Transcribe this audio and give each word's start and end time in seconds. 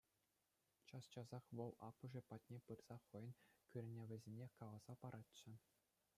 Час-часах 0.89 1.43
вӑл 1.55 1.71
аппӑшӗ 1.87 2.21
патне 2.29 2.57
пырса 2.65 2.97
хӑйӗн 3.07 3.27
кӳренӗвӗсене 3.69 4.47
каласа 4.57 4.93
паратчӗ. 5.01 5.51